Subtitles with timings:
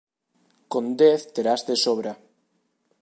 [0.71, 2.13] Con dez terás de sobra...